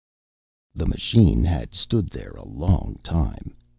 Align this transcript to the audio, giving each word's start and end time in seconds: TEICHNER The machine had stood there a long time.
TEICHNER 0.73 0.79
The 0.83 0.89
machine 0.89 1.43
had 1.43 1.75
stood 1.75 2.09
there 2.09 2.31
a 2.31 2.43
long 2.43 2.97
time. 3.03 3.55